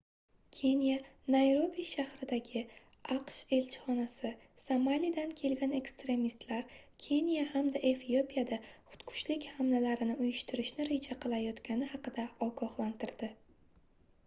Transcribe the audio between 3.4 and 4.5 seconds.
elchixonasi